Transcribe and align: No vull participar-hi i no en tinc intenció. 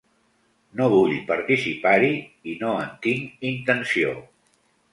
No 0.79 0.87
vull 0.93 1.13
participar-hi 1.27 2.11
i 2.53 2.57
no 2.63 2.73
en 2.87 2.91
tinc 3.07 3.47
intenció. 3.53 4.19